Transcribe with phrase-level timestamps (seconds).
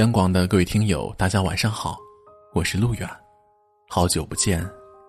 [0.00, 1.98] 央广的各位听友，大家晚上好，
[2.54, 3.06] 我是陆远，
[3.86, 4.66] 好久不见，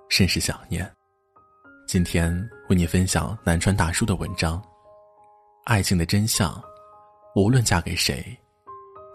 [0.10, 0.86] 甚是想念。
[1.88, 2.29] 今天
[2.68, 4.60] 为你分享南川大叔的文章
[5.64, 6.52] 《爱情的真相》，
[7.36, 8.38] 无论嫁给谁，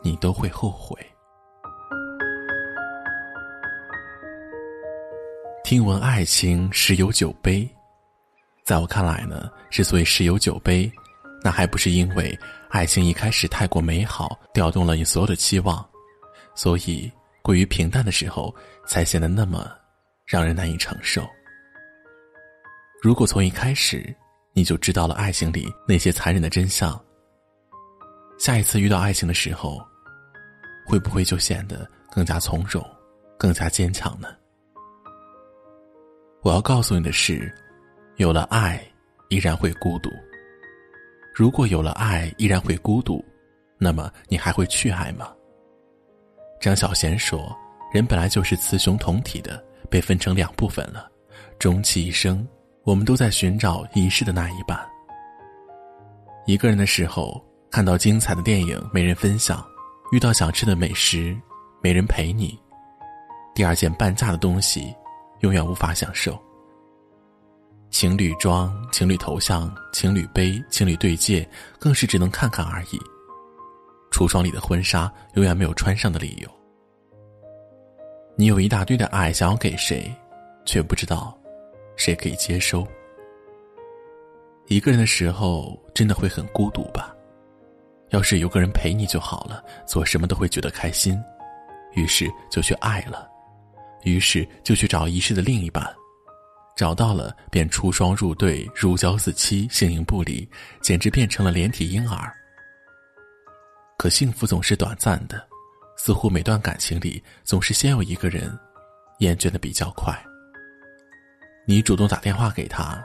[0.03, 0.97] 你都会后悔。
[5.63, 7.69] 听闻爱情十有九悲，
[8.65, 10.91] 在我看来呢，之所以十有九悲，
[11.47, 12.37] 那还不是因为
[12.71, 15.89] 爱情一开始太过美好，调动了你所有的期望，
[16.57, 17.09] 所以
[17.41, 18.53] 过于平淡的时候，
[18.85, 19.71] 才显得那么
[20.25, 21.25] 让人难以承受。
[23.01, 24.13] 如果从一开始
[24.55, 27.01] 你就知道了爱情里那些残忍的真相，
[28.41, 29.81] 下一次遇到爱情的时候，
[30.85, 32.85] 会不会就显得更加从容，
[33.39, 34.27] 更加坚强呢？
[36.43, 37.55] 我要告诉你的是，
[38.17, 38.85] 有了爱，
[39.29, 40.11] 依然会孤独。
[41.37, 43.23] 如果有了爱，依然会孤独，
[43.77, 45.31] 那么你还会去爱吗？
[46.59, 47.55] 张小娴说
[47.93, 51.11] ：“人本来就是雌雄同体的，被分成两部分了。
[51.59, 52.49] 终其一生，
[52.85, 54.81] 我们都在寻找遗失的那一半。
[56.47, 57.39] 一个人的时候，
[57.71, 59.63] 看到精彩的电影没人分享，
[60.13, 61.39] 遇到想吃的美食
[61.83, 62.59] 没人陪你，
[63.55, 64.91] 第二件半价的东西。”
[65.41, 66.43] 永远无法享受。
[67.99, 73.01] 情侣装、情侣头像、情侣杯、情侣对戒，更是只能看看而已。
[74.11, 76.49] 橱窗里的婚纱，永远没有穿上的理由。
[78.37, 80.15] 你有一大堆的爱想要给谁，
[80.67, 81.35] 却不知道
[81.97, 82.87] 谁可以接收。
[84.67, 87.17] 一个人的时候，真的会很孤独吧？
[88.11, 91.19] 要是有个人陪你就好了，做什么都会觉得开心，
[91.95, 93.27] 于是就去爱了。
[94.03, 95.83] 于是就去找遗失的另一半，
[96.77, 100.47] 找到了便出双入对，如胶似漆，形影不离，
[100.83, 102.31] 简直变成了连体婴儿。
[103.97, 105.43] 可幸福总是短暂的，
[105.97, 108.57] 似乎每段感情里总是先有一个人
[109.21, 110.15] 厌倦的比较快。
[111.67, 113.03] 你主动打电话给他，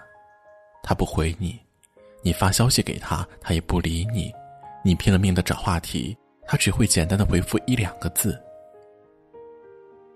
[0.84, 1.58] 他不回你；
[2.22, 4.30] 你发消息给他，他也不理你；
[4.84, 6.16] 你拼了命的找话题，
[6.46, 8.38] 他只会简单的回复一两个字。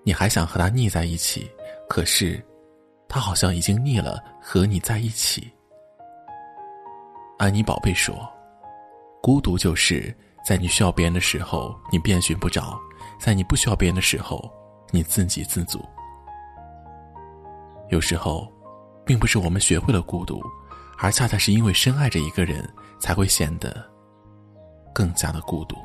[0.04, 1.50] 你还想和他腻在一起，
[1.88, 2.44] 可是，
[3.08, 5.52] 他好像已经腻了和你在一起。
[7.38, 8.16] 安妮宝贝说
[9.22, 12.78] ：“孤独就是在你需要别人的时候，你遍寻不着；
[13.20, 14.50] 在你不需要别人的时候，
[14.92, 15.84] 你自给自足。
[17.90, 18.52] 有时候，
[19.06, 20.42] 并不是我们学会了孤独，
[20.98, 22.68] 而恰恰是因为深爱着一个人，
[23.00, 23.86] 才会显得
[24.94, 25.76] 更加的孤独。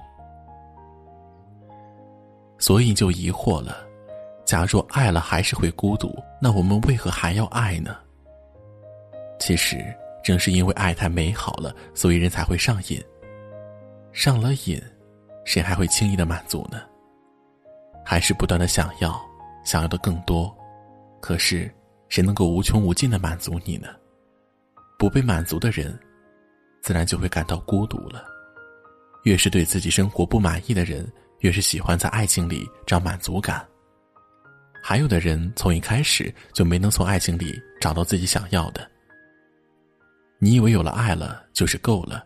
[2.59, 3.87] 所以就疑惑了。”
[4.51, 6.13] 假若爱了还是会孤独，
[6.43, 7.97] 那我们为何还要爱呢？
[9.39, 9.79] 其实
[10.25, 13.01] 正是因为爱太美好了，所以人才会上瘾。
[14.11, 14.83] 上了瘾，
[15.45, 16.83] 谁还会轻易的满足呢？
[18.05, 19.25] 还是不断的想要，
[19.65, 20.53] 想要的更多。
[21.21, 21.73] 可是
[22.09, 23.87] 谁能够无穷无尽的满足你呢？
[24.99, 25.97] 不被满足的人，
[26.83, 28.25] 自然就会感到孤独了。
[29.23, 31.09] 越是对自己生活不满意的人，
[31.39, 33.65] 越是喜欢在爱情里找满足感。
[34.83, 38.89] 还有的人从一开始就没能从爱情里找到自己想要的。
[40.39, 42.25] 你以为有了爱了就是够了，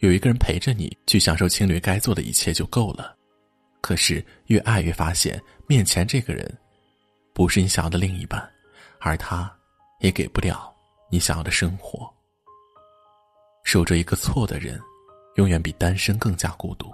[0.00, 3.16] 有一个人陪着你去享受情侣该做的一切就够了。
[3.80, 6.58] 可是越爱越发现，面前这个人，
[7.32, 8.50] 不是你想要的另一半，
[9.00, 9.52] 而他，
[10.00, 10.74] 也给不了
[11.10, 12.12] 你想要的生活。
[13.64, 14.80] 守着一个错的人，
[15.36, 16.92] 永远比单身更加孤独。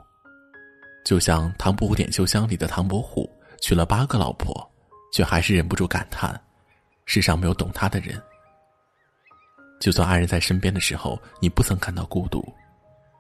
[1.04, 3.30] 就像《唐伯虎点秋香》里的唐伯虎
[3.60, 4.70] 娶了八个老婆。
[5.12, 6.40] 却还是忍不住感叹：
[7.04, 8.20] 世上没有懂他的人。
[9.80, 12.42] 就算爱人在身边的时候，你不曾感到孤独，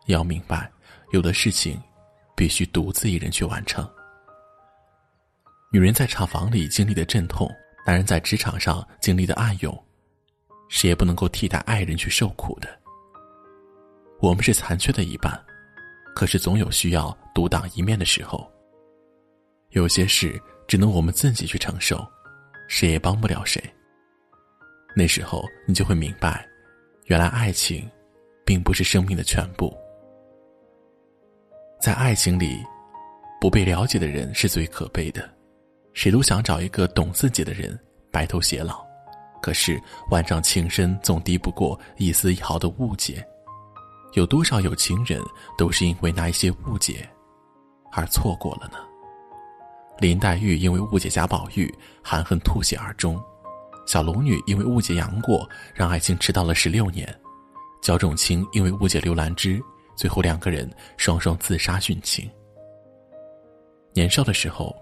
[0.06, 0.70] 也要明白，
[1.12, 1.80] 有的事情
[2.36, 3.88] 必须独自一人去完成。
[5.70, 7.48] 女人在厂房里经历的阵痛，
[7.86, 9.84] 男人在职场上经历的暗涌，
[10.68, 12.68] 谁也不能够替代爱人去受苦的。
[14.20, 15.40] 我们是残缺的一半，
[16.14, 18.50] 可是总有需要独当一面的时候。
[19.70, 20.40] 有些事。
[20.68, 22.06] 只能我们自己去承受，
[22.68, 23.60] 谁也帮不了谁。
[24.94, 26.46] 那时候你就会明白，
[27.06, 27.90] 原来爱情，
[28.44, 29.74] 并不是生命的全部。
[31.80, 32.62] 在爱情里，
[33.40, 35.28] 不被了解的人是最可悲的。
[35.94, 37.76] 谁都想找一个懂自己的人
[38.12, 38.84] 白头偕老，
[39.40, 39.80] 可是
[40.10, 43.26] 万丈情深总敌不过一丝一毫的误解。
[44.14, 45.20] 有多少有情人
[45.56, 47.08] 都是因为那一些误解，
[47.92, 48.78] 而错过了呢？
[50.00, 51.72] 林黛玉因为误解贾宝玉，
[52.02, 53.16] 含恨吐血而终；
[53.84, 57.04] 小龙女因为误解杨过，让爱情迟到了十六年；
[57.82, 59.60] 焦仲卿因为误解刘兰芝，
[59.96, 62.30] 最后两个人双双自杀殉情。
[63.92, 64.72] 年少的时候，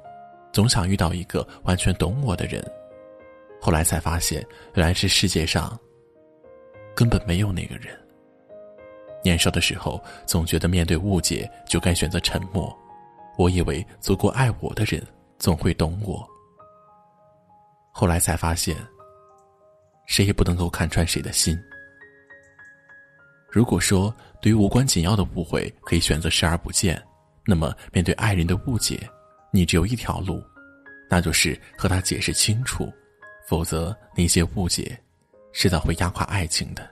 [0.52, 2.62] 总想遇到一个完全懂我的人，
[3.58, 5.78] 后来才发现，原来是世界上
[6.94, 7.98] 根本没有那个人。
[9.24, 12.76] 年少的时候，总觉得面对误解就该选择沉默，
[13.36, 15.04] 我以为足够爱我的人
[15.38, 16.26] 总会懂我。
[17.90, 18.76] 后来才发现，
[20.06, 21.58] 谁也不能够看穿谁的心。
[23.50, 27.02] 如果说对于无关紧要的误会可以选择视而不见，
[27.44, 29.08] 那么面对爱人的误解，
[29.50, 30.42] 你只有一条路，
[31.08, 32.92] 那就是和他解释清楚，
[33.46, 34.98] 否则那些误解，
[35.52, 36.86] 迟早会压垮爱情的。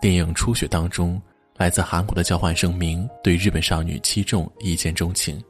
[0.00, 1.20] 电影《初雪》当中，
[1.62, 5.40] 来自韩国的交换生明对日本少女七重一见钟情，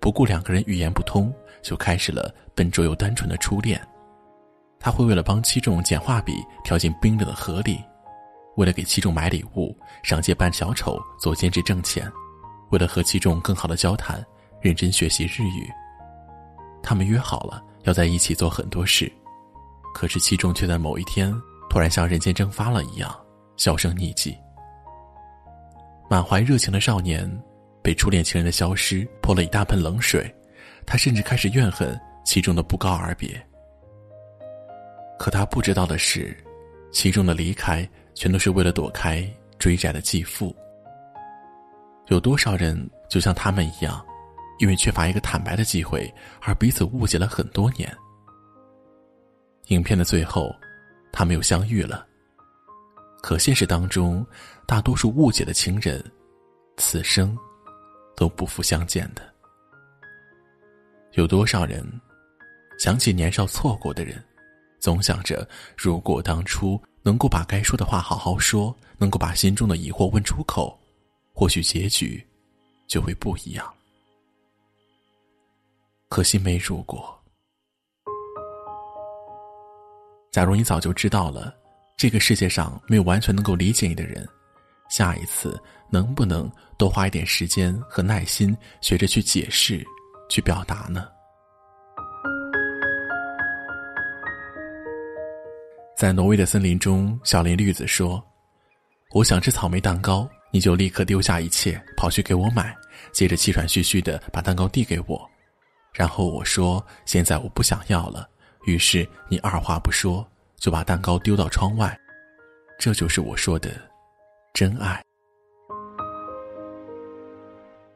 [0.00, 3.84] 不顾两个人语言不通，就开始了笨拙又单纯的初恋。
[4.78, 7.82] 他会为了帮七重捡画笔跳进冰冷的河里，
[8.54, 12.08] 为了给七重买礼物上街扮小丑做兼职挣钱，
[12.70, 14.24] 为了和七重更好的交谈，
[14.60, 15.68] 认真学习日语。
[16.80, 19.12] 他们约好了要在一起做很多事，
[19.92, 21.34] 可是七重却在某一天
[21.68, 23.12] 突然像人间蒸发了一样。
[23.56, 24.32] 销声匿迹。
[26.08, 27.28] 满怀热情的少年，
[27.82, 30.32] 被初恋情人的消失泼了一大盆冷水，
[30.86, 33.44] 他甚至开始怨恨其中的不告而别。
[35.18, 36.36] 可他不知道的是，
[36.92, 40.54] 其中的离开全都是为了躲开追债的继父。
[42.06, 44.04] 有多少人就像他们一样，
[44.60, 47.92] 因为缺乏一个坦白的机会，而彼此误解了很多年。
[49.68, 50.54] 影片的最后，
[51.10, 52.06] 他们又相遇了。
[53.26, 54.24] 可现实当中，
[54.68, 56.00] 大多数误解的情人，
[56.76, 57.36] 此生
[58.14, 59.34] 都不复相见的。
[61.14, 61.84] 有多少人
[62.78, 64.24] 想起年少错过的人，
[64.78, 65.44] 总想着
[65.76, 70.78] 如果当初能够把该说的话好好说，能够把心中的疑惑问出口，
[71.34, 72.24] 或许结局
[72.86, 73.74] 就会不一样。
[76.08, 77.12] 可惜没如果。
[80.30, 81.52] 假如你早就知道了。
[81.96, 84.28] 这个世界上没有完全能够理解你的人，
[84.90, 85.58] 下一次
[85.88, 89.82] 能不能多花一点时间和耐心，学着去解释、
[90.28, 91.08] 去表达呢？
[95.96, 98.22] 在挪威的森林中，小林绿子说
[99.14, 102.76] ：“我想吃草莓蛋糕，你就立刻丢下一切跑去给我买，
[103.10, 105.26] 接着气喘吁吁的把蛋糕递给我，
[105.94, 108.28] 然后我说现在我不想要了，
[108.66, 110.22] 于是你二话不说。”
[110.58, 111.98] 就把蛋糕丢到窗外，
[112.78, 113.70] 这就是我说的
[114.54, 115.02] 真爱。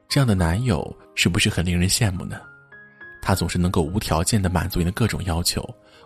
[0.09, 2.41] 这样的男友是不是很令人羡慕呢？
[3.23, 5.63] 他总是能够无条件的满足你的各种要求，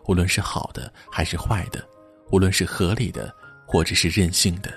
[0.06, 1.82] 无论是好的还是坏的，
[2.30, 3.34] 无论是合理的
[3.66, 4.70] 或者是任性的，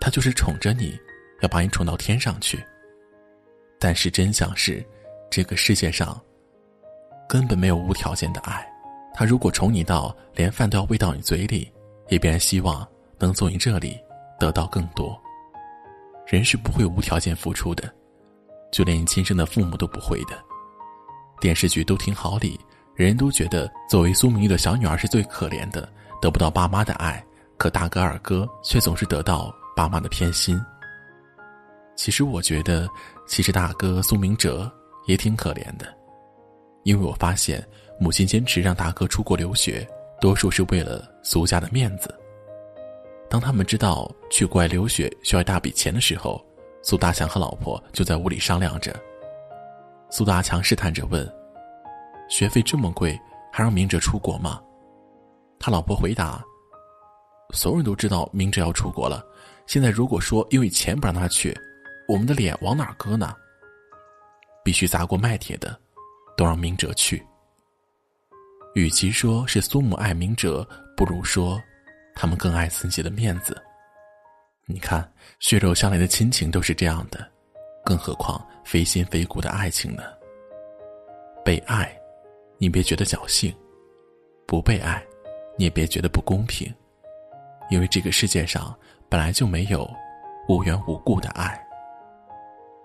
[0.00, 0.98] 他就是宠着你，
[1.42, 2.58] 要把你宠到天上去。
[3.78, 4.84] 但是真相是，
[5.30, 6.20] 这个世界上
[7.28, 8.66] 根本没有无条件的爱。
[9.14, 11.70] 他如果宠你到连饭都要喂到你嘴里，
[12.08, 12.86] 也必然希望
[13.18, 13.98] 能从你这里
[14.38, 15.20] 得到更多。
[16.26, 17.92] 人是不会无条件付出的，
[18.70, 20.38] 就连亲生的父母都不会的。
[21.40, 22.60] 电视剧都挺好里，
[22.94, 25.88] 人人都觉得作为苏明玉的小女儿是最可怜的，
[26.20, 27.24] 得不到爸妈的爱，
[27.56, 30.60] 可大哥二哥却总是得到爸妈的偏心。
[31.96, 32.88] 其实我觉得，
[33.26, 34.70] 其实大哥苏明哲
[35.06, 35.92] 也挺可怜的，
[36.84, 37.66] 因为我发现。
[38.00, 39.86] 母亲坚持让大哥出国留学，
[40.20, 42.14] 多数是为了苏家的面子。
[43.28, 46.42] 当他们知道去国外留学需要一大笔钱的时候，
[46.80, 48.94] 苏大强和老婆就在屋里商量着。
[50.10, 51.28] 苏大强试探着问
[52.30, 53.18] ：“学费这么贵，
[53.52, 54.62] 还让明哲出国吗？”
[55.58, 56.42] 他老婆回答
[57.52, 59.22] ：“所有人都知道明哲要出国了，
[59.66, 61.54] 现在如果说因为钱不让他去，
[62.08, 63.34] 我们的脸往哪搁呢？
[64.64, 65.78] 必须砸锅卖铁的，
[66.36, 67.22] 都让明哲去。”
[68.78, 70.66] 与其说是苏母爱明哲，
[70.96, 71.60] 不如说，
[72.14, 73.60] 他们更爱自己的面子。
[74.66, 77.28] 你看，血肉相连的亲情都是这样的，
[77.84, 80.04] 更何况非亲非故的爱情呢？
[81.44, 81.92] 被爱，
[82.56, 83.52] 你别觉得侥幸；
[84.46, 85.04] 不被爱，
[85.56, 86.72] 你也别觉得不公平，
[87.70, 88.72] 因为这个世界上
[89.08, 89.90] 本来就没有
[90.48, 91.60] 无缘无故的爱。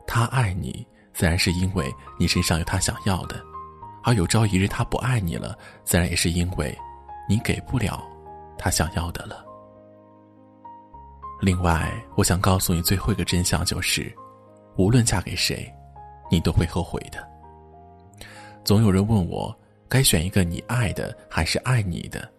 [0.08, 1.88] 他爱你，自然是因为
[2.20, 3.40] 你身上有他想要的。
[4.04, 6.78] 而有朝一日他不爱你了，自然也是因为，
[7.28, 8.04] 你给不了
[8.58, 9.44] 他想要的了。
[11.42, 14.14] 另外，我想告诉你最后一个真相就是，
[14.78, 15.72] 无论嫁给谁，
[16.30, 17.26] 你都会后悔的。
[18.64, 19.54] 总有人问我，
[19.90, 22.30] 该选一个你爱的还是爱你的？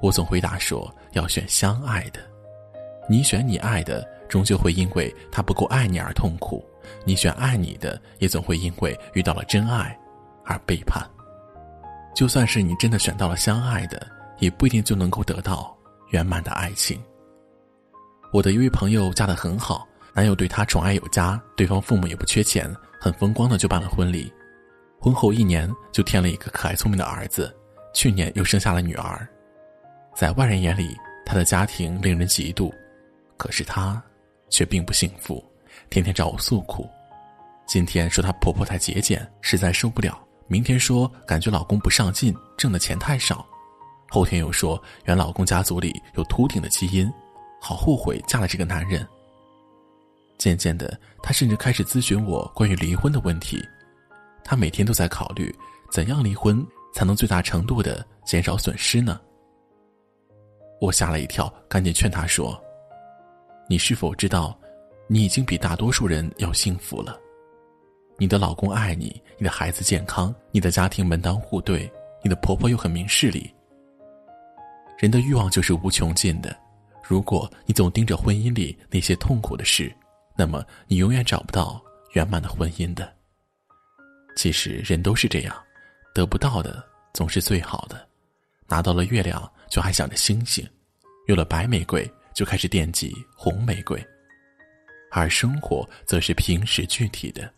[0.00, 2.20] 我总回答说，要选相爱的。
[3.08, 6.64] 你选你爱的，终究会因为他不够爱你而痛苦。
[7.04, 9.98] 你选爱你的，也总会因为遇到了真爱
[10.48, 11.00] 而背叛。
[12.14, 14.04] 就算是你真的选到了相爱的，
[14.38, 15.76] 也不一定就能够得到
[16.08, 17.00] 圆满的爱情。
[18.32, 24.32] 我的一位朋友嫁得很好，男友对她宠爱有加，对方父母也不缺钱，很风光的就办了婚礼。
[24.98, 27.54] 婚后一年就添了一个可爱聪明的儿子，
[27.94, 29.28] 去年又生下了女儿。
[30.12, 32.72] 在外人眼里，他的家庭令人嫉妒，
[33.36, 34.02] 可是他
[34.48, 35.44] 却并不幸福，
[35.88, 36.90] 天天找我诉苦。
[37.64, 43.44] 今天说她婆婆太节俭，实在受不了；明天说感觉老公不上进，挣的钱太少；
[44.08, 47.06] 后天又说原老公家族里有秃顶的基因，
[47.60, 49.06] 好后悔嫁了这个男人。
[50.38, 53.62] 渐渐的，她甚至开始咨询我关于离婚的问题。
[54.42, 55.54] 她每天都在考虑，
[55.90, 59.20] 怎样离婚才能最大程度的减少损失呢？
[60.80, 62.58] 我吓了一跳，赶紧劝她说
[63.68, 64.58] ：“你是否知道，
[65.08, 67.20] 你已经比大多数人要幸福了？
[68.18, 71.90] 你的老公爱你，你的孩子健康，你的家庭门当户对，
[72.22, 73.48] 你的婆婆又很明事理。
[74.98, 76.56] 人的欲望就是无穷尽的，
[77.02, 79.94] 如果你总盯着婚姻里那些痛苦的事，
[80.36, 81.80] 那么你永远找不到
[82.14, 83.10] 圆满的婚姻的。
[84.36, 85.56] 其实人都是这样，
[86.12, 86.84] 得不到的
[87.14, 88.08] 总是最好的，
[88.66, 90.66] 拿到了月亮。”就还想着星星，
[91.26, 94.02] 有了白玫瑰就开始惦记红玫瑰，
[95.10, 97.52] 而生活则是平时具体的。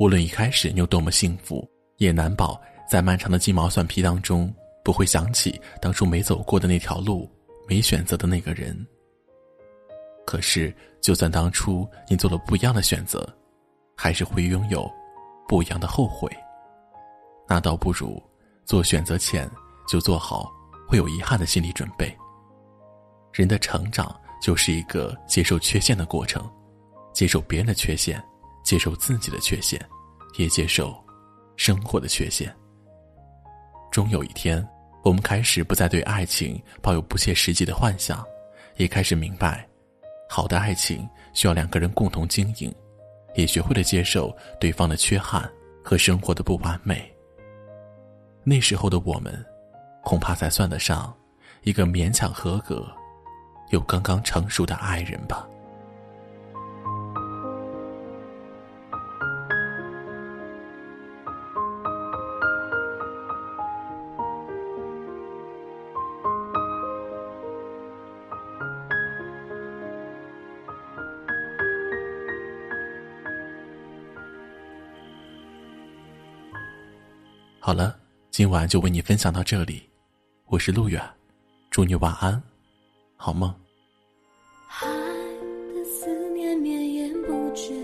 [0.00, 4.50] 无论一开始你有多么幸福，也难保在漫长的鸡毛蒜皮当中
[4.82, 7.30] 不会想起当初没走过的那条路，
[7.68, 8.74] 没选择的那个人。
[10.24, 13.28] 可是，就算当初你做了不一样的选择，
[13.94, 14.90] 还是会拥有
[15.46, 16.30] 不一样的后悔。
[17.46, 18.22] 那倒不如
[18.64, 19.48] 做选择前
[19.86, 20.50] 就做好。
[20.88, 22.12] 会有遗憾的心理准备。
[23.32, 26.50] 人的成长就是一个接受缺陷的过程，
[27.12, 28.20] 接受别人的缺陷，
[28.70, 29.84] 接受自己的缺陷，
[30.36, 30.96] 也接受
[31.56, 32.54] 生活的缺陷。
[33.90, 34.64] 终有一天，
[35.02, 38.24] 我们开始不再对爱情抱有不切实际的幻想，
[38.76, 39.68] 也开始明白，
[40.28, 42.72] 好的爱情需要两个人共同经营，
[43.34, 45.50] 也学会了接受对方的缺憾
[45.82, 47.12] 和生活的不完美。
[48.44, 49.44] 那时候的我们。
[50.02, 51.14] 恐怕才算得上
[51.62, 52.90] 一个勉强合格
[53.68, 55.46] 又刚刚成熟的爱人吧。
[77.62, 77.94] 好了，
[78.30, 79.82] 今晚就为你分享到这里。
[80.46, 80.98] 我是路远，
[81.70, 82.42] 祝你晚安，
[83.16, 83.54] 好梦。
[84.80, 84.88] 爱
[85.74, 87.74] 的思念绵延不绝，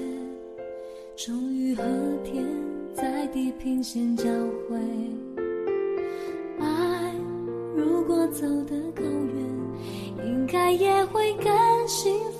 [1.14, 1.82] 终于和
[2.24, 2.42] 天
[2.94, 4.78] 在地平线交汇。
[6.58, 7.14] 爱
[7.76, 12.35] 如果走得够远，应该也会更幸福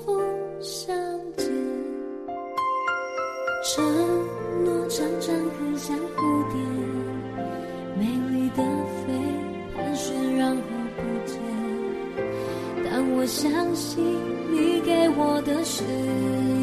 [13.36, 14.02] 相信
[14.50, 15.84] 你给我的誓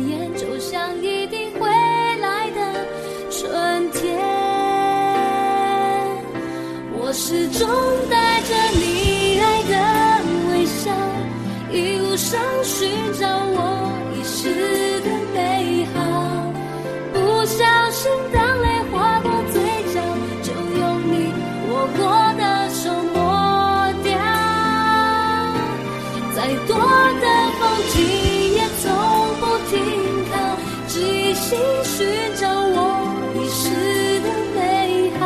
[0.09, 1.69] 言，就像一定会
[2.19, 2.59] 来的
[3.29, 4.17] 春天。
[6.97, 7.69] 我始终
[8.09, 9.75] 带着你爱的
[10.49, 10.89] 微笑，
[11.71, 12.89] 一路上寻
[13.19, 15.12] 找我遗失的
[31.53, 31.97] 你寻
[32.35, 32.77] 找我
[33.35, 33.69] 遗失
[34.21, 34.57] 的美
[35.19, 35.21] 好。